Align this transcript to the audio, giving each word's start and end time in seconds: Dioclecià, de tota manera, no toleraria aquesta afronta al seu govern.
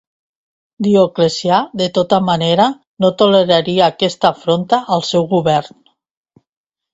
Dioclecià, 0.85 1.59
de 1.81 1.87
tota 1.97 2.19
manera, 2.29 2.65
no 3.05 3.11
toleraria 3.19 3.85
aquesta 3.89 4.29
afronta 4.37 4.81
al 4.97 5.05
seu 5.11 5.29
govern. 5.37 5.79